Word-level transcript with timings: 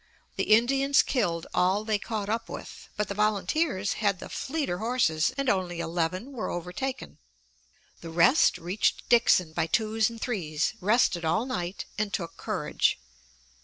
The 0.35 0.45
Indians 0.45 1.03
killed 1.03 1.45
all 1.53 1.83
they 1.83 1.99
caught 1.99 2.27
up 2.27 2.49
with; 2.49 2.89
but 2.97 3.07
the 3.07 3.13
volunteers 3.13 3.93
had 4.01 4.17
the 4.17 4.29
fleeter 4.29 4.79
horses, 4.79 5.31
and 5.37 5.47
only 5.47 5.79
eleven 5.79 6.31
were 6.31 6.49
overtaken. 6.49 7.19
The 7.99 8.09
rest 8.09 8.57
reached 8.57 9.07
Dixon 9.09 9.53
by 9.53 9.67
twos 9.67 10.09
and 10.09 10.19
threes, 10.19 10.73
rested 10.81 11.23
all 11.23 11.45
night, 11.45 11.85
and 11.99 12.11
took 12.11 12.35
courage. 12.35 12.99